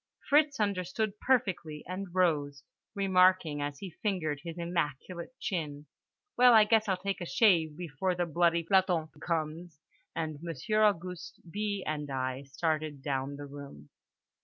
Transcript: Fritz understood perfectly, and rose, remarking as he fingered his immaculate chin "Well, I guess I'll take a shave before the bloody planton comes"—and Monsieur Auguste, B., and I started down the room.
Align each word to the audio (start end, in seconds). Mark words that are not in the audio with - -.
Fritz 0.27 0.59
understood 0.59 1.19
perfectly, 1.19 1.83
and 1.87 2.07
rose, 2.15 2.63
remarking 2.95 3.61
as 3.61 3.77
he 3.77 3.91
fingered 4.01 4.39
his 4.43 4.57
immaculate 4.57 5.37
chin 5.39 5.85
"Well, 6.35 6.53
I 6.55 6.63
guess 6.63 6.87
I'll 6.89 6.97
take 6.97 7.21
a 7.21 7.25
shave 7.27 7.77
before 7.77 8.15
the 8.15 8.25
bloody 8.25 8.63
planton 8.63 9.09
comes"—and 9.21 10.39
Monsieur 10.41 10.81
Auguste, 10.83 11.39
B., 11.51 11.83
and 11.85 12.09
I 12.09 12.41
started 12.45 13.03
down 13.03 13.35
the 13.35 13.45
room. 13.45 13.89